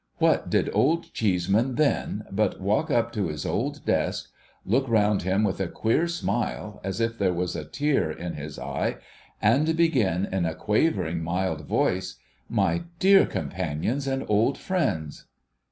AVhat 0.19 0.49
did 0.49 0.67
Old 0.73 1.13
Cheeseman 1.13 1.75
then, 1.75 2.25
but 2.31 2.59
walk 2.59 2.89
up 2.89 3.13
to 3.13 3.27
his 3.27 3.45
old 3.45 3.85
desk, 3.85 4.31
look 4.65 4.89
round 4.89 5.21
him 5.21 5.43
with 5.43 5.59
a 5.59 5.67
queer 5.67 6.07
smile 6.07 6.81
as 6.83 6.99
if 6.99 7.19
there 7.19 7.35
was 7.35 7.55
a 7.55 7.63
tear 7.65 8.09
in 8.09 8.33
his 8.33 8.57
eye, 8.57 8.95
and 9.43 9.77
begin 9.77 10.25
in 10.25 10.47
a 10.47 10.55
quavering, 10.55 11.21
mild 11.23 11.67
voice,' 11.67 12.15
My 12.63 12.85
dear 12.97 13.27
companions 13.27 14.07
and 14.07 14.25
old 14.27 14.57
friends 14.57 15.25